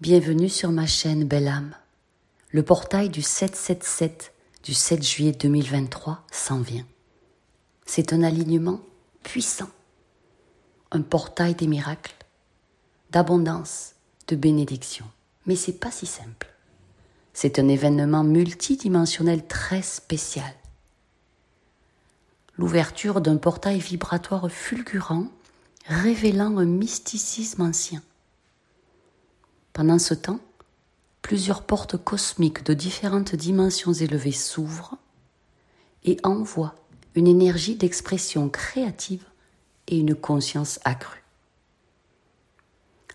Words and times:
Bienvenue 0.00 0.48
sur 0.48 0.72
ma 0.72 0.86
chaîne 0.86 1.22
Belle 1.22 1.46
Âme. 1.46 1.72
Le 2.50 2.64
portail 2.64 3.10
du 3.10 3.22
777 3.22 4.32
du 4.64 4.74
7 4.74 5.00
juillet 5.04 5.30
2023 5.30 6.24
s'en 6.32 6.60
vient. 6.62 6.84
C'est 7.86 8.12
un 8.12 8.24
alignement 8.24 8.80
puissant, 9.22 9.68
un 10.90 11.00
portail 11.00 11.54
des 11.54 11.68
miracles, 11.68 12.16
d'abondance, 13.12 13.92
de 14.26 14.34
bénédiction. 14.34 15.06
Mais 15.46 15.54
c'est 15.54 15.78
pas 15.78 15.92
si 15.92 16.06
simple. 16.06 16.52
C'est 17.32 17.60
un 17.60 17.68
événement 17.68 18.24
multidimensionnel 18.24 19.46
très 19.46 19.82
spécial. 19.82 20.52
L'ouverture 22.58 23.20
d'un 23.20 23.36
portail 23.36 23.78
vibratoire 23.78 24.50
fulgurant 24.50 25.28
révélant 25.86 26.58
un 26.58 26.66
mysticisme 26.66 27.62
ancien. 27.62 28.02
Pendant 29.74 29.98
ce 29.98 30.14
temps, 30.14 30.38
plusieurs 31.20 31.64
portes 31.64 31.96
cosmiques 31.96 32.64
de 32.64 32.74
différentes 32.74 33.34
dimensions 33.34 33.92
élevées 33.92 34.30
s'ouvrent 34.30 34.96
et 36.04 36.16
envoient 36.22 36.76
une 37.16 37.26
énergie 37.26 37.74
d'expression 37.74 38.48
créative 38.48 39.24
et 39.88 39.98
une 39.98 40.14
conscience 40.14 40.78
accrue. 40.84 41.24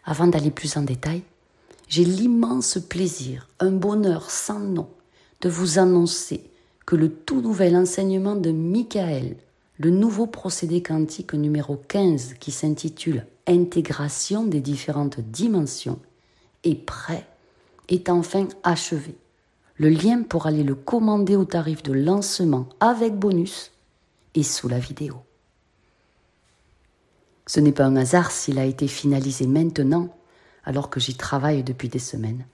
Avant 0.04 0.28
d'aller 0.28 0.52
plus 0.52 0.76
en 0.76 0.82
détail, 0.82 1.24
j'ai 1.88 2.04
l'immense 2.04 2.78
plaisir, 2.78 3.48
un 3.62 3.72
bonheur 3.72 4.30
sans 4.30 4.60
nom, 4.60 4.90
de 5.40 5.48
vous 5.48 5.80
annoncer 5.80 6.44
que 6.86 6.98
le 6.98 7.10
tout 7.10 7.42
nouvel 7.42 7.78
enseignement 7.78 8.36
de 8.36 8.52
Michael 8.52 9.38
le 9.78 9.92
nouveau 9.92 10.28
procédé 10.28 10.84
quantique 10.84 11.34
numéro 11.34 11.78
15 11.78 12.34
qui 12.34 12.52
s'intitule 12.52 13.26
Intégration 13.48 14.44
des 14.44 14.60
différentes 14.60 15.22
dimensions 15.22 16.00
est 16.64 16.76
prêt, 16.76 17.28
est 17.88 18.10
enfin 18.10 18.48
achevé. 18.64 19.16
Le 19.78 19.90
lien 19.90 20.24
pour 20.24 20.46
aller 20.46 20.64
le 20.64 20.76
commander 20.76 21.36
au 21.36 21.46
tarif 21.46 21.84
de 21.84 21.94
lancement 21.94 22.68
avec 22.80 23.16
bonus 23.16 23.72
est 24.36 24.44
sous 24.44 24.68
la 24.68 24.80
vidéo. 24.80 25.16
Ce 27.48 27.60
n'est 27.60 27.72
pas 27.72 27.86
un 27.86 27.96
hasard 27.96 28.32
s'il 28.32 28.60
a 28.60 28.66
été 28.66 28.88
finalisé 28.88 29.48
maintenant, 29.48 30.16
alors 30.66 30.90
que 30.90 31.00
j'y 31.00 31.16
travaille 31.16 31.64
depuis 31.64 31.90
des 31.90 31.98
semaines. 32.00 32.46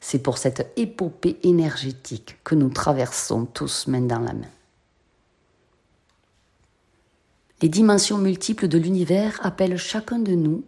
C'est 0.00 0.18
pour 0.18 0.36
cette 0.36 0.72
épopée 0.76 1.38
énergétique 1.44 2.36
que 2.44 2.54
nous 2.54 2.68
traversons 2.68 3.46
tous 3.46 3.86
main 3.86 4.00
dans 4.00 4.18
la 4.18 4.34
main. 4.34 4.50
Les 7.62 7.68
dimensions 7.68 8.18
multiples 8.18 8.66
de 8.66 8.76
l'univers 8.76 9.38
appellent 9.42 9.78
chacun 9.78 10.18
de 10.18 10.32
nous 10.32 10.64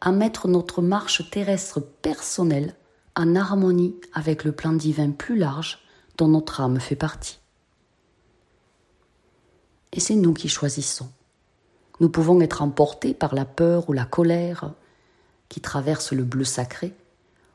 à 0.00 0.12
mettre 0.12 0.48
notre 0.48 0.82
marche 0.82 1.30
terrestre 1.30 1.80
personnelle 1.80 2.74
en 3.14 3.34
harmonie 3.34 3.94
avec 4.12 4.44
le 4.44 4.52
plan 4.52 4.72
divin 4.72 5.10
plus 5.10 5.36
large 5.36 5.78
dont 6.18 6.28
notre 6.28 6.60
âme 6.60 6.80
fait 6.80 6.96
partie. 6.96 7.38
Et 9.92 10.00
c'est 10.00 10.14
nous 10.14 10.34
qui 10.34 10.48
choisissons. 10.48 11.08
Nous 12.00 12.10
pouvons 12.10 12.40
être 12.40 12.62
emportés 12.62 13.14
par 13.14 13.34
la 13.34 13.46
peur 13.46 13.88
ou 13.88 13.92
la 13.94 14.04
colère 14.04 14.72
qui 15.48 15.60
traverse 15.60 16.12
le 16.12 16.24
bleu 16.24 16.44
sacré, 16.44 16.92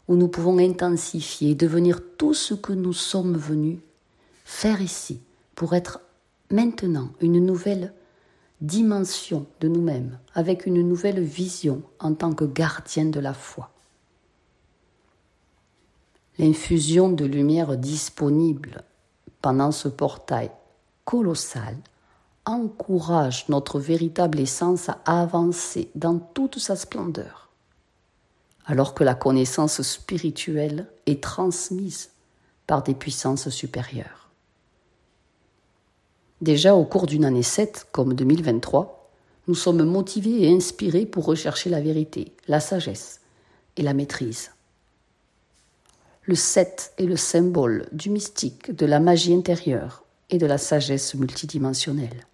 ou 0.08 0.16
nous 0.16 0.28
pouvons 0.28 0.58
intensifier 0.58 1.52
et 1.52 1.56
devenir 1.56 2.00
tout 2.18 2.34
ce 2.34 2.54
que 2.54 2.74
nous 2.74 2.94
sommes 2.94 3.38
venus 3.38 3.80
faire 4.46 4.82
ici 4.82 5.22
pour 5.56 5.76
être 5.76 6.00
maintenant 6.50 7.10
une 7.22 7.46
nouvelle 7.46 7.94
dimension 8.62 9.48
de 9.60 9.68
nous-mêmes, 9.68 10.20
avec 10.36 10.66
une 10.66 10.88
nouvelle 10.88 11.22
vision 11.22 11.82
en 12.00 12.14
tant 12.14 12.34
que 12.34 12.46
gardien 12.46 13.06
de 13.06 13.20
la 13.20 13.34
foi. 13.34 13.72
L'infusion 16.38 17.10
de 17.10 17.26
lumière 17.26 17.76
disponible 17.78 18.84
pendant 19.42 19.72
ce 19.72 19.88
portail 19.88 20.52
colossal 21.06 21.76
encourage 22.46 23.50
notre 23.50 23.80
véritable 23.80 24.40
essence 24.40 24.90
à 24.90 25.22
avancer 25.22 25.90
dans 25.96 26.18
toute 26.18 26.60
sa 26.60 26.76
splendeur, 26.76 27.50
alors 28.66 28.94
que 28.94 29.04
la 29.04 29.16
connaissance 29.16 29.82
spirituelle 29.82 30.88
est 31.06 31.22
transmise 31.22 32.12
par 32.68 32.84
des 32.84 32.94
puissances 32.94 33.50
supérieures. 33.50 34.21
Déjà 36.42 36.74
au 36.74 36.86
cours 36.86 37.06
d'une 37.06 37.24
année 37.24 37.44
7, 37.44 37.88
comme 37.92 38.16
2023, 38.16 39.12
nous 39.48 39.54
sommes 39.54 39.84
motivés 39.84 40.44
et 40.44 40.52
inspirés 40.52 41.06
pour 41.06 41.26
rechercher 41.26 41.70
la 41.70 41.82
vérité, 41.82 42.34
la 42.48 42.60
sagesse 42.60 43.22
et 43.78 43.84
la 43.84 43.94
maîtrise. 43.94 44.50
Le 46.24 46.34
7 46.34 46.94
est 46.98 47.06
le 47.06 47.16
symbole 47.16 47.88
du 47.92 48.10
mystique, 48.10 48.72
de 48.76 48.88
la 48.88 49.00
magie 49.00 49.36
intérieure 49.36 50.04
et 50.32 50.40
de 50.40 50.48
la 50.48 50.58
sagesse 50.58 51.14
multidimensionnelle. 51.14 52.26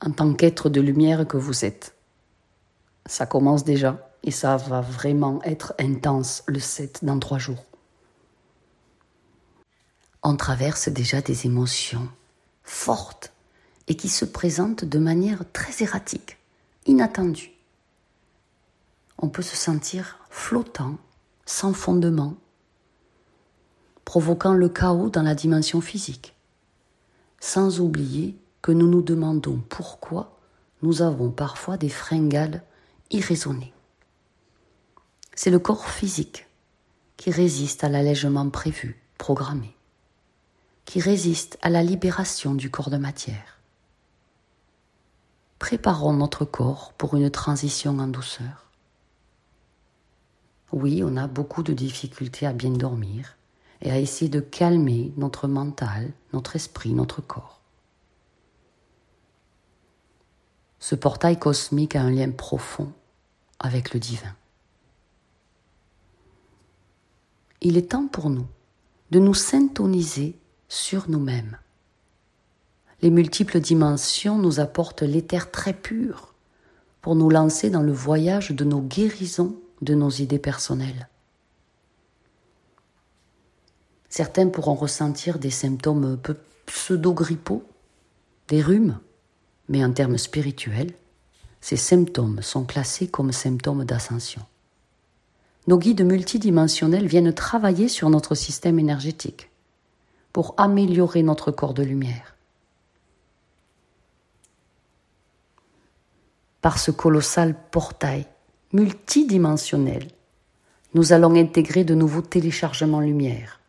En 0.00 0.12
tant 0.12 0.32
qu'être 0.32 0.68
de 0.68 0.80
lumière 0.80 1.26
que 1.26 1.36
vous 1.36 1.64
êtes, 1.64 1.94
ça 3.06 3.26
commence 3.26 3.64
déjà 3.64 4.12
et 4.22 4.30
ça 4.30 4.56
va 4.56 4.80
vraiment 4.80 5.42
être 5.42 5.74
intense 5.80 6.44
le 6.46 6.60
7 6.60 7.04
dans 7.04 7.18
trois 7.18 7.38
jours 7.38 7.64
on 10.26 10.34
traverse 10.34 10.88
déjà 10.88 11.20
des 11.20 11.46
émotions 11.46 12.08
fortes 12.64 13.32
et 13.86 13.94
qui 13.94 14.08
se 14.08 14.24
présentent 14.24 14.84
de 14.84 14.98
manière 14.98 15.44
très 15.52 15.84
erratique, 15.84 16.38
inattendue. 16.84 17.52
On 19.18 19.28
peut 19.28 19.42
se 19.42 19.54
sentir 19.54 20.18
flottant, 20.28 20.98
sans 21.44 21.72
fondement, 21.72 22.34
provoquant 24.04 24.54
le 24.54 24.68
chaos 24.68 25.10
dans 25.10 25.22
la 25.22 25.36
dimension 25.36 25.80
physique, 25.80 26.34
sans 27.38 27.78
oublier 27.78 28.36
que 28.62 28.72
nous 28.72 28.88
nous 28.88 29.02
demandons 29.02 29.62
pourquoi 29.68 30.40
nous 30.82 31.02
avons 31.02 31.30
parfois 31.30 31.76
des 31.76 31.88
fringales 31.88 32.64
irraisonnées. 33.12 33.72
C'est 35.36 35.50
le 35.50 35.60
corps 35.60 35.88
physique 35.88 36.48
qui 37.16 37.30
résiste 37.30 37.84
à 37.84 37.88
l'allègement 37.88 38.50
prévu, 38.50 39.00
programmé 39.18 39.75
qui 40.86 41.00
résiste 41.00 41.58
à 41.60 41.68
la 41.68 41.82
libération 41.82 42.54
du 42.54 42.70
corps 42.70 42.90
de 42.90 42.96
matière. 42.96 43.58
Préparons 45.58 46.12
notre 46.12 46.44
corps 46.44 46.92
pour 46.96 47.16
une 47.16 47.30
transition 47.30 47.98
en 47.98 48.06
douceur. 48.06 48.70
Oui, 50.72 51.02
on 51.04 51.16
a 51.16 51.26
beaucoup 51.26 51.62
de 51.62 51.72
difficultés 51.72 52.46
à 52.46 52.52
bien 52.52 52.70
dormir 52.70 53.36
et 53.82 53.90
à 53.90 53.98
essayer 53.98 54.30
de 54.30 54.40
calmer 54.40 55.12
notre 55.16 55.48
mental, 55.48 56.12
notre 56.32 56.56
esprit, 56.56 56.92
notre 56.92 57.20
corps. 57.20 57.60
Ce 60.78 60.94
portail 60.94 61.38
cosmique 61.38 61.96
a 61.96 62.02
un 62.02 62.10
lien 62.10 62.30
profond 62.30 62.92
avec 63.58 63.92
le 63.92 63.98
divin. 63.98 64.34
Il 67.60 67.76
est 67.76 67.90
temps 67.90 68.06
pour 68.06 68.30
nous 68.30 68.46
de 69.10 69.18
nous 69.18 69.34
syntoniser 69.34 70.38
sur 70.68 71.08
nous-mêmes. 71.08 71.58
Les 73.02 73.10
multiples 73.10 73.60
dimensions 73.60 74.38
nous 74.38 74.60
apportent 74.60 75.02
l'éther 75.02 75.50
très 75.50 75.74
pur 75.74 76.34
pour 77.02 77.14
nous 77.14 77.30
lancer 77.30 77.70
dans 77.70 77.82
le 77.82 77.92
voyage 77.92 78.50
de 78.50 78.64
nos 78.64 78.80
guérisons 78.80 79.56
de 79.82 79.94
nos 79.94 80.10
idées 80.10 80.38
personnelles. 80.38 81.08
Certains 84.08 84.48
pourront 84.48 84.74
ressentir 84.74 85.38
des 85.38 85.50
symptômes 85.50 86.18
pseudo-grippaux, 86.64 87.64
des 88.48 88.62
rhumes, 88.62 88.98
mais 89.68 89.84
en 89.84 89.92
termes 89.92 90.18
spirituels, 90.18 90.94
ces 91.60 91.76
symptômes 91.76 92.40
sont 92.42 92.64
classés 92.64 93.08
comme 93.08 93.32
symptômes 93.32 93.84
d'ascension. 93.84 94.42
Nos 95.66 95.78
guides 95.78 96.04
multidimensionnels 96.04 97.06
viennent 97.06 97.34
travailler 97.34 97.88
sur 97.88 98.08
notre 98.08 98.34
système 98.34 98.78
énergétique 98.78 99.50
pour 100.36 100.52
améliorer 100.58 101.22
notre 101.22 101.50
corps 101.50 101.72
de 101.72 101.82
lumière. 101.82 102.36
Par 106.60 106.78
ce 106.78 106.90
colossal 106.90 107.56
portail 107.70 108.26
multidimensionnel, 108.74 110.08
nous 110.92 111.14
allons 111.14 111.34
intégrer 111.34 111.84
de 111.84 111.94
nouveaux 111.94 112.20
téléchargements 112.20 113.00
lumière, 113.00 113.62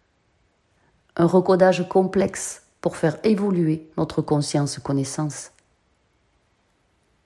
un 1.15 1.25
recodage 1.25 1.87
complexe 1.87 2.63
pour 2.81 2.97
faire 2.97 3.17
évoluer 3.23 3.89
notre 3.95 4.21
conscience-connaissance. 4.21 5.51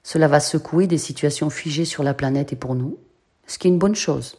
Cela 0.03 0.27
va 0.27 0.39
secouer 0.39 0.85
des 0.85 0.99
situations 0.99 1.49
figées 1.49 1.85
sur 1.85 2.03
la 2.03 2.13
planète 2.13 2.53
et 2.53 2.57
pour 2.57 2.75
nous, 2.75 2.99
ce 3.47 3.57
qui 3.57 3.67
est 3.67 3.71
une 3.71 3.79
bonne 3.79 3.95
chose. 3.95 4.37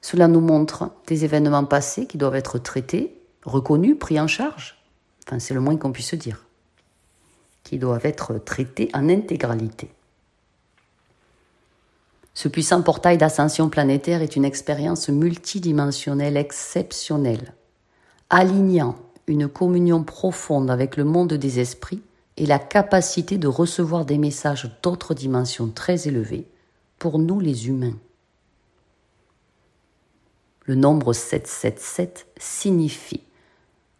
Cela 0.00 0.28
nous 0.28 0.40
montre 0.40 0.90
des 1.06 1.24
événements 1.24 1.64
passés 1.64 2.06
qui 2.06 2.18
doivent 2.18 2.36
être 2.36 2.58
traités, 2.58 3.20
reconnus, 3.44 3.98
pris 3.98 4.18
en 4.18 4.26
charge. 4.26 4.76
Enfin, 5.26 5.38
c'est 5.38 5.54
le 5.54 5.60
moins 5.60 5.76
qu'on 5.76 5.92
puisse 5.92 6.14
dire. 6.14 6.46
Qui 7.64 7.78
doivent 7.78 8.06
être 8.06 8.38
traités 8.38 8.90
en 8.94 9.08
intégralité. 9.08 9.90
Ce 12.32 12.48
puissant 12.48 12.80
portail 12.82 13.18
d'ascension 13.18 13.68
planétaire 13.68 14.22
est 14.22 14.36
une 14.36 14.44
expérience 14.44 15.08
multidimensionnelle 15.08 16.36
exceptionnelle, 16.36 17.54
alignant 18.30 18.96
une 19.26 19.48
communion 19.48 20.02
profonde 20.04 20.70
avec 20.70 20.96
le 20.96 21.04
monde 21.04 21.34
des 21.34 21.60
esprits 21.60 22.02
et 22.36 22.46
la 22.46 22.58
capacité 22.58 23.36
de 23.36 23.48
recevoir 23.48 24.06
des 24.06 24.16
messages 24.16 24.70
d'autres 24.82 25.12
dimensions 25.12 25.68
très 25.68 26.08
élevées 26.08 26.46
pour 26.98 27.18
nous 27.18 27.40
les 27.40 27.68
humains. 27.68 27.96
Le 30.70 30.76
nombre 30.76 31.12
777 31.12 32.28
signifie 32.36 33.24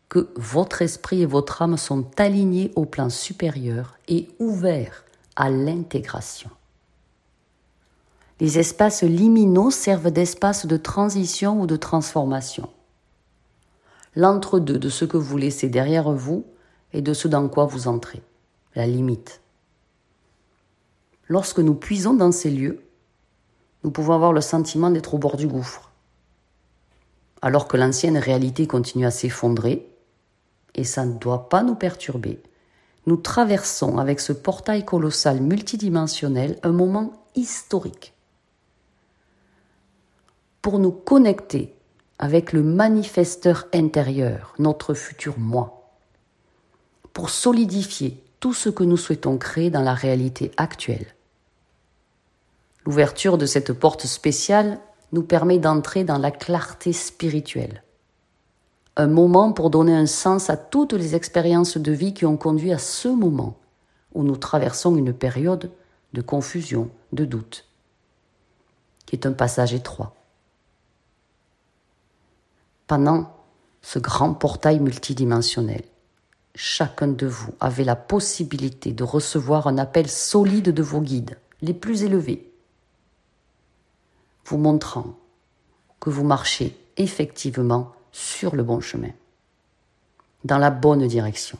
que 0.08 0.28
votre 0.36 0.82
esprit 0.82 1.22
et 1.22 1.26
votre 1.26 1.62
âme 1.62 1.76
sont 1.76 2.06
alignés 2.16 2.70
au 2.76 2.84
plan 2.84 3.10
supérieur 3.10 3.98
et 4.06 4.28
ouverts 4.38 5.04
à 5.34 5.50
l'intégration. 5.50 6.48
Les 8.38 8.60
espaces 8.60 9.02
liminaux 9.02 9.72
servent 9.72 10.12
d'espace 10.12 10.64
de 10.64 10.76
transition 10.76 11.60
ou 11.60 11.66
de 11.66 11.74
transformation. 11.74 12.70
L'entre-deux 14.14 14.78
de 14.78 14.90
ce 14.90 15.04
que 15.04 15.16
vous 15.16 15.38
laissez 15.38 15.68
derrière 15.68 16.12
vous 16.12 16.44
et 16.92 17.02
de 17.02 17.14
ce 17.14 17.26
dans 17.26 17.48
quoi 17.48 17.64
vous 17.66 17.88
entrez, 17.88 18.22
la 18.76 18.86
limite. 18.86 19.40
Lorsque 21.26 21.58
nous 21.58 21.74
puisons 21.74 22.14
dans 22.14 22.30
ces 22.30 22.50
lieux, 22.52 22.80
nous 23.82 23.90
pouvons 23.90 24.14
avoir 24.14 24.32
le 24.32 24.40
sentiment 24.40 24.90
d'être 24.90 25.14
au 25.14 25.18
bord 25.18 25.36
du 25.36 25.48
gouffre, 25.48 25.89
alors 27.42 27.68
que 27.68 27.76
l'ancienne 27.76 28.18
réalité 28.18 28.66
continue 28.66 29.06
à 29.06 29.10
s'effondrer 29.10 29.86
et 30.74 30.84
ça 30.84 31.04
ne 31.04 31.18
doit 31.18 31.48
pas 31.48 31.62
nous 31.62 31.74
perturber. 31.74 32.40
Nous 33.06 33.16
traversons 33.16 33.98
avec 33.98 34.20
ce 34.20 34.32
portail 34.32 34.84
colossal 34.84 35.40
multidimensionnel 35.40 36.58
un 36.62 36.72
moment 36.72 37.12
historique 37.34 38.14
pour 40.62 40.78
nous 40.78 40.92
connecter 40.92 41.74
avec 42.18 42.52
le 42.52 42.62
manifesteur 42.62 43.66
intérieur, 43.72 44.54
notre 44.58 44.92
futur 44.92 45.38
moi, 45.38 45.90
pour 47.14 47.30
solidifier 47.30 48.22
tout 48.40 48.52
ce 48.52 48.68
que 48.68 48.84
nous 48.84 48.98
souhaitons 48.98 49.38
créer 49.38 49.70
dans 49.70 49.82
la 49.82 49.94
réalité 49.94 50.50
actuelle. 50.58 51.14
L'ouverture 52.84 53.38
de 53.38 53.46
cette 53.46 53.72
porte 53.72 54.06
spéciale 54.06 54.78
nous 55.12 55.22
permet 55.22 55.58
d'entrer 55.58 56.04
dans 56.04 56.18
la 56.18 56.30
clarté 56.30 56.92
spirituelle 56.92 57.82
un 58.96 59.06
moment 59.06 59.52
pour 59.52 59.70
donner 59.70 59.94
un 59.94 60.06
sens 60.06 60.50
à 60.50 60.56
toutes 60.56 60.92
les 60.92 61.14
expériences 61.14 61.78
de 61.78 61.92
vie 61.92 62.12
qui 62.12 62.26
ont 62.26 62.36
conduit 62.36 62.72
à 62.72 62.78
ce 62.78 63.08
moment 63.08 63.56
où 64.14 64.22
nous 64.22 64.36
traversons 64.36 64.96
une 64.96 65.12
période 65.12 65.70
de 66.12 66.20
confusion, 66.20 66.90
de 67.12 67.24
doute, 67.24 67.66
qui 69.06 69.16
est 69.16 69.26
un 69.26 69.32
passage 69.32 69.72
étroit. 69.72 70.14
Pendant 72.88 73.32
ce 73.80 73.98
grand 73.98 74.34
portail 74.34 74.80
multidimensionnel, 74.80 75.84
chacun 76.54 77.08
de 77.08 77.26
vous 77.26 77.54
avait 77.60 77.84
la 77.84 77.96
possibilité 77.96 78.92
de 78.92 79.04
recevoir 79.04 79.68
un 79.68 79.78
appel 79.78 80.10
solide 80.10 80.74
de 80.74 80.82
vos 80.82 81.00
guides, 81.00 81.38
les 81.62 81.74
plus 81.74 82.02
élevés, 82.02 82.49
vous 84.46 84.58
montrant 84.58 85.14
que 86.00 86.10
vous 86.10 86.24
marchez 86.24 86.76
effectivement 86.96 87.92
sur 88.12 88.56
le 88.56 88.62
bon 88.62 88.80
chemin, 88.80 89.10
dans 90.44 90.58
la 90.58 90.70
bonne 90.70 91.06
direction. 91.06 91.58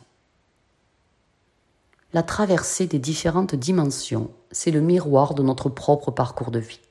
La 2.13 2.23
traversée 2.23 2.87
des 2.87 2.99
différentes 2.99 3.55
dimensions, 3.55 4.31
c'est 4.51 4.71
le 4.71 4.81
miroir 4.81 5.33
de 5.33 5.43
notre 5.43 5.69
propre 5.69 6.11
parcours 6.11 6.51
de 6.51 6.59
vie. 6.59 6.81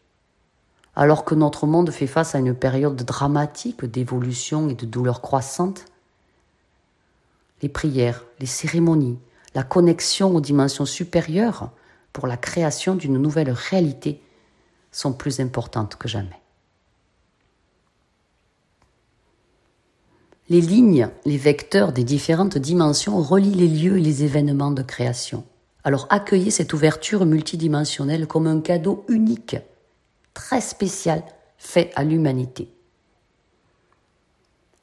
Alors 0.96 1.24
que 1.24 1.34
notre 1.34 1.66
monde 1.66 1.90
fait 1.90 2.06
face 2.06 2.34
à 2.34 2.38
une 2.38 2.54
période 2.54 2.96
dramatique 2.96 3.84
d'évolution 3.84 4.68
et 4.70 4.74
de 4.74 4.86
douleur 4.86 5.20
croissante, 5.20 5.84
les 7.62 7.68
prières, 7.68 8.24
les 8.38 8.46
cérémonies, 8.46 9.18
la 9.54 9.62
connexion 9.62 10.34
aux 10.34 10.40
dimensions 10.40 10.86
supérieures 10.86 11.70
pour 12.12 12.26
la 12.26 12.36
création 12.36 12.94
d'une 12.94 13.18
nouvelle 13.18 13.50
réalité 13.50 14.22
sont 14.92 15.12
plus 15.12 15.40
importantes 15.40 15.96
que 15.96 16.08
jamais. 16.08 16.40
Les 20.48 20.60
lignes, 20.60 21.08
les 21.24 21.36
vecteurs 21.36 21.92
des 21.92 22.02
différentes 22.02 22.58
dimensions 22.58 23.20
relient 23.22 23.54
les 23.54 23.68
lieux 23.68 23.98
et 23.98 24.02
les 24.02 24.24
événements 24.24 24.72
de 24.72 24.82
création. 24.82 25.44
Alors 25.84 26.06
accueillez 26.10 26.50
cette 26.50 26.72
ouverture 26.72 27.24
multidimensionnelle 27.24 28.26
comme 28.26 28.48
un 28.48 28.60
cadeau 28.60 29.04
unique, 29.08 29.56
très 30.34 30.60
spécial, 30.60 31.22
fait 31.56 31.92
à 31.94 32.02
l'humanité. 32.02 32.68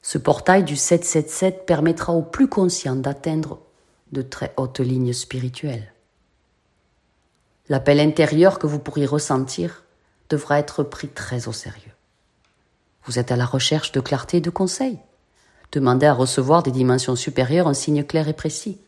Ce 0.00 0.16
portail 0.16 0.64
du 0.64 0.74
777 0.74 1.66
permettra 1.66 2.14
aux 2.14 2.22
plus 2.22 2.48
conscients 2.48 2.96
d'atteindre 2.96 3.60
de 4.12 4.22
très 4.22 4.54
hautes 4.56 4.80
lignes 4.80 5.12
spirituelles. 5.12 5.92
L'appel 7.68 8.00
intérieur 8.00 8.58
que 8.58 8.66
vous 8.66 8.78
pourriez 8.78 9.04
ressentir 9.04 9.84
devra 10.28 10.58
être 10.58 10.82
pris 10.82 11.08
très 11.08 11.48
au 11.48 11.52
sérieux. 11.52 11.92
Vous 13.04 13.18
êtes 13.18 13.32
à 13.32 13.36
la 13.36 13.46
recherche 13.46 13.92
de 13.92 14.00
clarté 14.00 14.38
et 14.38 14.42
de 14.42 14.50
conseils 14.50 14.98
Demandez 15.72 16.06
à 16.06 16.14
recevoir 16.14 16.62
des 16.62 16.70
dimensions 16.70 17.16
supérieures 17.16 17.68
un 17.68 17.74
signe 17.74 18.02
clair 18.02 18.28
et 18.28 18.32
précis. 18.32 18.78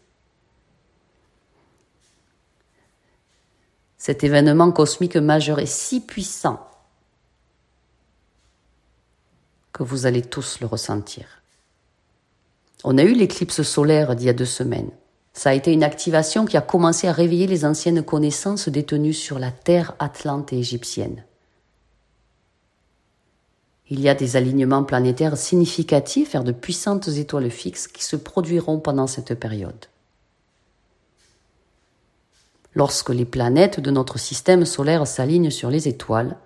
Cet 3.99 4.25
événement 4.25 4.73
cosmique 4.73 5.17
majeur 5.17 5.59
est 5.59 5.67
si 5.67 6.01
puissant 6.01 6.67
que 9.73 9.83
vous 9.83 10.07
allez 10.07 10.23
tous 10.23 10.61
le 10.61 10.67
ressentir. 10.67 11.43
On 12.83 12.97
a 12.97 13.03
eu 13.03 13.13
l'éclipse 13.13 13.63
solaire 13.63 14.17
d'il 14.17 14.27
y 14.27 14.31
a 14.31 14.35
deux 14.35 14.47
semaines. 14.47 14.91
Ça 15.35 15.51
a 15.51 15.55
été 15.55 15.73
une 15.73 15.85
activation 15.85 16.47
qui 16.47 16.57
a 16.57 16.63
commencé 16.63 17.09
à 17.09 17.13
réveiller 17.13 17.47
les 17.47 17.67
anciennes 17.67 18.03
connaissances 18.03 18.71
détenues 18.71 19.13
sur 19.13 19.39
la 19.39 19.51
terre 19.51 19.95
atlante 19.99 20.53
et 20.55 20.59
égyptienne 20.59 21.25
il 23.91 24.01
y 24.01 24.09
a 24.09 24.15
des 24.15 24.37
alignements 24.37 24.85
planétaires 24.85 25.37
significatifs 25.37 26.33
vers 26.33 26.45
de 26.45 26.53
puissantes 26.53 27.09
étoiles 27.09 27.51
fixes 27.51 27.89
qui 27.89 28.05
se 28.05 28.15
produiront 28.15 28.79
pendant 28.79 29.09
cette 29.09 29.35
période. 29.35 29.87
Lorsque 32.75 33.11
les 33.11 33.25
planètes 33.25 33.81
de 33.81 33.91
notre 33.91 34.17
système 34.17 34.65
solaire 34.65 35.09
s'alignent 35.09 35.51
sur 35.51 35.71
les 35.71 35.89
étoiles, 35.89 36.37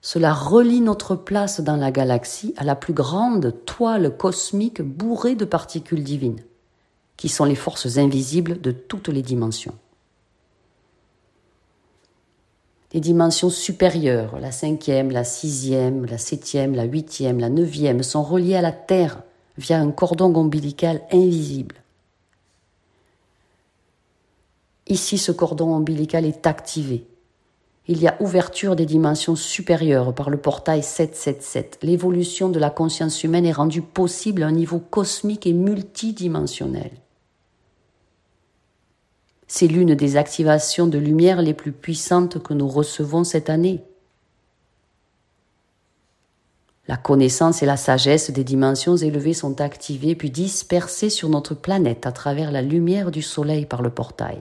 cela 0.00 0.32
relie 0.32 0.80
notre 0.80 1.16
place 1.16 1.60
dans 1.60 1.76
la 1.76 1.90
galaxie 1.90 2.54
à 2.56 2.64
la 2.64 2.76
plus 2.76 2.92
grande 2.92 3.54
toile 3.64 4.16
cosmique 4.16 4.82
bourrée 4.82 5.34
de 5.34 5.44
particules 5.44 6.04
divines, 6.04 6.42
qui 7.16 7.28
sont 7.28 7.44
les 7.44 7.56
forces 7.56 7.98
invisibles 7.98 8.60
de 8.60 8.70
toutes 8.70 9.08
les 9.08 9.22
dimensions. 9.22 9.74
Les 12.92 13.00
dimensions 13.00 13.50
supérieures, 13.50 14.38
la 14.38 14.52
cinquième, 14.52 15.10
la 15.10 15.24
sixième, 15.24 16.04
la 16.04 16.18
septième, 16.18 16.74
la 16.74 16.84
huitième, 16.84 17.40
la 17.40 17.48
neuvième, 17.48 18.02
sont 18.02 18.22
reliées 18.22 18.56
à 18.56 18.62
la 18.62 18.72
Terre 18.72 19.22
via 19.56 19.78
un 19.78 19.90
cordon 19.90 20.34
ombilical 20.34 21.00
invisible. 21.10 21.76
Ici, 24.88 25.16
ce 25.16 25.32
cordon 25.32 25.74
ombilical 25.74 26.26
est 26.26 26.46
activé. 26.46 27.06
Il 27.88 28.00
y 28.00 28.06
a 28.06 28.16
ouverture 28.20 28.76
des 28.76 28.86
dimensions 28.86 29.36
supérieures 29.36 30.14
par 30.14 30.30
le 30.30 30.36
portail 30.36 30.82
777. 30.82 31.78
L'évolution 31.82 32.48
de 32.48 32.58
la 32.58 32.70
conscience 32.70 33.24
humaine 33.24 33.46
est 33.46 33.52
rendue 33.52 33.82
possible 33.82 34.42
à 34.42 34.46
un 34.46 34.52
niveau 34.52 34.78
cosmique 34.78 35.46
et 35.46 35.52
multidimensionnel. 35.52 36.90
C'est 39.54 39.66
l'une 39.66 39.94
des 39.94 40.16
activations 40.16 40.86
de 40.86 40.96
lumière 40.96 41.42
les 41.42 41.52
plus 41.52 41.72
puissantes 41.72 42.42
que 42.42 42.54
nous 42.54 42.68
recevons 42.68 43.22
cette 43.22 43.50
année. 43.50 43.84
La 46.88 46.96
connaissance 46.96 47.62
et 47.62 47.66
la 47.66 47.76
sagesse 47.76 48.30
des 48.30 48.44
dimensions 48.44 48.96
élevées 48.96 49.34
sont 49.34 49.60
activées 49.60 50.14
puis 50.14 50.30
dispersées 50.30 51.10
sur 51.10 51.28
notre 51.28 51.54
planète 51.54 52.06
à 52.06 52.12
travers 52.12 52.50
la 52.50 52.62
lumière 52.62 53.10
du 53.10 53.20
Soleil 53.20 53.66
par 53.66 53.82
le 53.82 53.90
portail. 53.90 54.40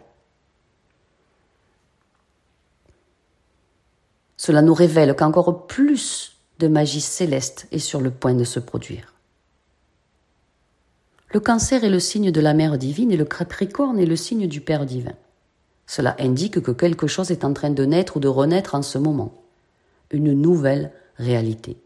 Cela 4.37 4.61
nous 4.61 4.73
révèle 4.73 5.13
qu'encore 5.17 5.67
plus 5.67 6.37
de 6.59 6.69
magie 6.69 7.01
céleste 7.01 7.67
est 7.73 7.79
sur 7.79 7.99
le 7.99 8.11
point 8.11 8.33
de 8.33 8.45
se 8.45 8.61
produire. 8.61 9.13
Le 11.33 11.39
cancer 11.39 11.85
est 11.85 11.89
le 11.89 11.99
signe 11.99 12.31
de 12.31 12.41
la 12.41 12.53
mère 12.53 12.77
divine 12.77 13.11
et 13.11 13.17
le 13.17 13.23
capricorne 13.23 13.99
est 13.99 14.05
le 14.05 14.17
signe 14.17 14.47
du 14.47 14.59
Père 14.59 14.85
divin. 14.85 15.13
Cela 15.87 16.15
indique 16.19 16.61
que 16.61 16.71
quelque 16.71 17.07
chose 17.07 17.31
est 17.31 17.45
en 17.45 17.53
train 17.53 17.69
de 17.69 17.85
naître 17.85 18.17
ou 18.17 18.19
de 18.19 18.27
renaître 18.27 18.75
en 18.75 18.81
ce 18.81 18.97
moment. 18.97 19.33
Une 20.11 20.33
nouvelle 20.33 20.91
réalité. 21.15 21.77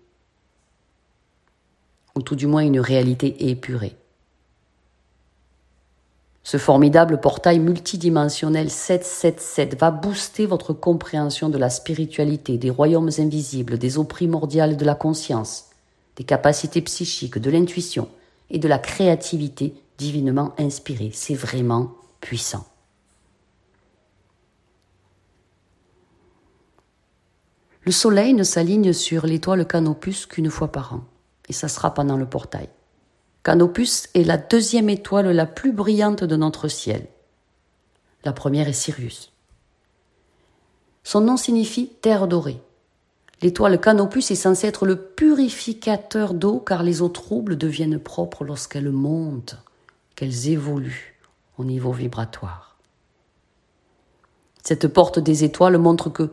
Ou 2.16 2.24
tout 2.24 2.36
du 2.36 2.48
moins 2.48 2.64
une 2.64 2.80
réalité 2.80 3.50
épurée. 3.50 3.96
Ce 6.44 6.58
formidable 6.58 7.20
portail 7.20 7.60
multidimensionnel 7.60 8.72
777 8.72 9.80
va 9.80 9.92
booster 9.92 10.46
votre 10.46 10.74
compréhension 10.74 11.50
de 11.50 11.58
la 11.58 11.70
spiritualité, 11.70 12.58
des 12.58 12.70
royaumes 12.70 13.12
invisibles, 13.18 13.78
des 13.78 13.98
eaux 13.98 14.04
primordiales 14.04 14.78
de 14.78 14.86
la 14.86 14.96
conscience, 14.96 15.66
des 16.16 16.24
capacités 16.24 16.82
psychiques, 16.82 17.40
de 17.40 17.50
l'intuition 17.50 18.08
et 18.50 18.60
de 18.60 18.68
la 18.68 18.80
créativité 18.80 19.74
divinement 19.98 20.54
inspirée. 20.58 21.12
C'est 21.14 21.36
vraiment 21.36 21.96
puissant. 22.22 22.66
Le 27.84 27.92
soleil 27.92 28.34
ne 28.34 28.44
s'aligne 28.44 28.94
sur 28.94 29.28
l'étoile 29.28 29.68
Canopus 29.68 30.26
qu'une 30.26 30.50
fois 30.50 30.72
par 30.72 30.94
an, 30.94 31.04
et 31.48 31.54
ça 31.54 31.68
sera 31.68 31.94
pendant 31.94 32.18
le 32.18 32.26
portail. 32.26 32.70
Canopus 33.44 34.10
est 34.16 34.24
la 34.24 34.38
deuxième 34.38 34.90
étoile 34.90 35.30
la 35.30 35.46
plus 35.46 35.72
brillante 35.72 36.24
de 36.24 36.36
notre 36.36 36.68
ciel. 36.68 37.06
La 38.24 38.34
première 38.34 38.68
est 38.68 38.74
Sirius. 38.74 39.32
Son 41.04 41.22
nom 41.22 41.38
signifie 41.38 41.90
terre 42.02 42.28
dorée. 42.28 42.60
L'étoile 43.46 43.80
Canopus 43.80 44.32
est 44.32 44.34
censée 44.34 44.66
être 44.66 44.88
le 44.88 44.96
purificateur 44.96 46.34
d'eau 46.34 46.58
car 46.60 46.82
les 46.82 47.04
eaux 47.04 47.10
troubles 47.10 47.60
deviennent 47.60 48.00
propres 48.00 48.44
lorsqu'elles 48.44 48.90
montent, 48.90 49.56
qu'elles 50.16 50.50
évoluent 50.50 51.20
au 51.60 51.64
niveau 51.64 51.92
vibratoire. 51.92 52.80
Cette 54.64 54.88
porte 54.88 55.20
des 55.20 55.44
étoiles 55.44 55.78
montre 55.78 56.10
que 56.10 56.32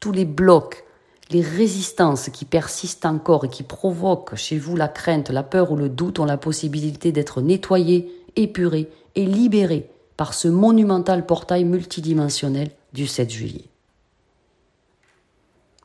tous 0.00 0.10
les 0.10 0.24
blocs, 0.24 0.84
les 1.30 1.42
résistances 1.42 2.28
qui 2.28 2.44
persistent 2.44 3.06
encore 3.06 3.44
et 3.44 3.50
qui 3.50 3.62
provoquent 3.62 4.34
chez 4.34 4.58
vous 4.58 4.74
la 4.74 4.88
crainte, 4.88 5.30
la 5.30 5.44
peur 5.44 5.70
ou 5.70 5.76
le 5.76 5.88
doute 5.88 6.18
ont 6.18 6.24
la 6.24 6.38
possibilité 6.38 7.12
d'être 7.12 7.40
nettoyées, 7.40 8.10
épurées 8.34 8.90
et 9.14 9.26
libérées 9.26 9.88
par 10.16 10.34
ce 10.34 10.48
monumental 10.48 11.24
portail 11.24 11.64
multidimensionnel 11.64 12.72
du 12.94 13.06
7 13.06 13.30
juillet. 13.30 13.70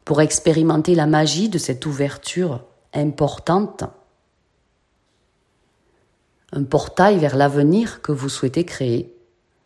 Pour 0.06 0.22
expérimenter 0.22 0.96
la 0.96 1.08
magie 1.08 1.50
de 1.50 1.58
cette 1.58 1.86
ouverture 1.86 2.64
importante, 2.94 3.84
un 6.52 6.64
portail 6.64 7.18
vers 7.18 7.36
l'avenir 7.36 8.02
que 8.02 8.12
vous 8.12 8.30
souhaitez 8.30 8.66
créer, 8.66 9.16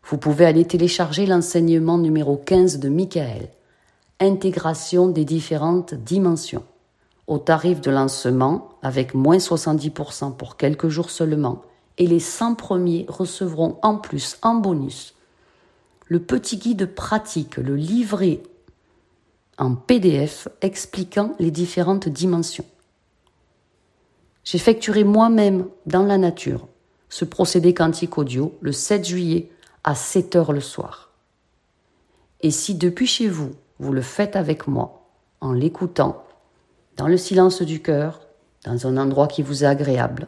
vous 0.04 0.18
pouvez 0.18 0.46
aller 0.46 0.66
télécharger 0.66 1.26
l'enseignement 1.26 1.98
numéro 1.98 2.38
15 2.38 2.80
de 2.80 2.90
Michael 2.90 3.50
intégration 4.20 5.08
des 5.08 5.26
différentes 5.26 5.94
dimensions. 5.94 6.64
Au 7.28 7.38
tarif 7.38 7.82
de 7.82 7.92
lancement, 7.92 8.70
avec 8.82 9.14
moins 9.14 9.38
70% 9.38 10.36
pour 10.36 10.58
quelques 10.58 10.88
jours 10.88 11.10
seulement, 11.10 11.62
et 11.98 12.08
les 12.08 12.20
100 12.20 12.56
premiers 12.56 13.06
recevront 13.10 13.78
en 13.82 13.98
plus, 13.98 14.38
en 14.42 14.56
bonus, 14.56 15.14
le 16.06 16.20
petit 16.20 16.58
guide 16.58 16.96
pratique, 16.96 17.58
le 17.58 17.76
livret 17.76 18.42
en 19.58 19.76
PDF 19.76 20.48
expliquant 20.62 21.36
les 21.40 21.52
différentes 21.52 22.10
dimensions. 22.10 22.66
J'effectuerai 24.44 25.04
moi-même 25.04 25.68
dans 25.86 26.04
la 26.04 26.18
nature 26.18 26.68
ce 27.10 27.26
procédé 27.26 27.74
quantique 27.74 28.18
audio 28.18 28.58
le 28.62 28.72
7 28.72 29.06
juillet 29.06 29.52
à 29.84 29.96
7 29.96 30.36
heures 30.36 30.54
le 30.54 30.62
soir. 30.62 31.12
Et 32.42 32.52
si 32.52 32.76
depuis 32.76 33.08
chez 33.08 33.28
vous, 33.28 33.52
vous 33.80 33.94
le 33.94 34.02
faites 34.02 34.36
avec 34.36 34.68
moi, 34.68 35.08
en 35.42 35.54
l'écoutant, 35.54 36.24
dans 36.98 37.08
le 37.08 37.18
silence 37.18 37.62
du 37.62 37.82
cœur, 37.82 38.22
dans 38.66 38.88
un 38.88 38.98
endroit 38.98 39.28
qui 39.28 39.42
vous 39.42 39.64
est 39.64 39.68
agréable. 39.68 40.28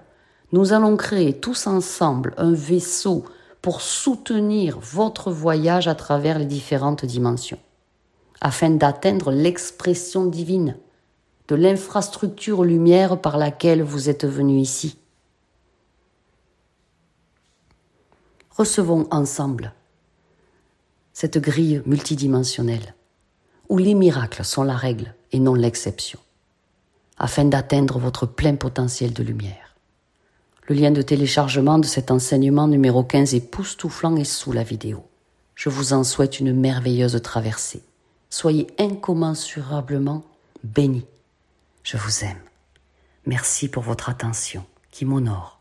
Nous 0.51 0.74
allons 0.74 0.95
créer 0.98 1.33
tous 1.33 1.67
ensemble 1.67 2.33
un 2.38 2.53
vaisseau 2.53 3.25
pour 3.62 3.81
soutenir 3.81 4.79
votre 4.79 5.31
voyage 5.31 5.88
à 5.88 5.95
travers 5.95 6.39
les 6.39 6.45
différentes 6.45 7.05
dimensions, 7.05 7.59
afin 8.41 8.69
d'atteindre 8.69 9.31
l'expression 9.31 10.25
divine 10.25 10.77
de 11.48 11.55
l'infrastructure 11.55 12.63
lumière 12.63 13.19
par 13.19 13.38
laquelle 13.38 13.81
vous 13.81 14.10
êtes 14.10 14.25
venu 14.25 14.60
ici. 14.60 14.98
Recevons 18.51 19.08
ensemble 19.10 19.74
cette 21.13 21.38
grille 21.38 21.81
multidimensionnelle 21.86 22.93
où 23.67 23.77
les 23.77 23.93
miracles 23.93 24.43
sont 24.43 24.63
la 24.63 24.75
règle 24.75 25.13
et 25.31 25.39
non 25.39 25.53
l'exception, 25.53 26.19
afin 27.17 27.46
d'atteindre 27.46 28.00
votre 28.00 28.25
plein 28.25 28.55
potentiel 28.55 29.13
de 29.13 29.24
lumière. 29.24 29.75
Le 30.67 30.75
lien 30.75 30.91
de 30.91 31.01
téléchargement 31.01 31.79
de 31.79 31.86
cet 31.86 32.12
enseignement 32.12 32.67
numéro 32.67 33.03
15 33.03 33.34
est 33.34 33.51
poustouflant 33.51 34.15
et 34.17 34.24
sous 34.24 34.51
la 34.51 34.63
vidéo. 34.63 35.03
Je 35.55 35.69
vous 35.69 35.93
en 35.93 36.03
souhaite 36.03 36.39
une 36.39 36.53
merveilleuse 36.53 37.22
traversée. 37.22 37.84
Soyez 38.29 38.67
incommensurablement 38.77 40.24
bénis. 40.63 41.05
Je 41.83 41.98
vous 41.98 42.24
aime. 42.24 42.41
Merci 43.25 43.67
pour 43.69 43.83
votre 43.83 44.09
attention 44.09 44.65
qui 44.91 45.05
m'honore 45.05 45.58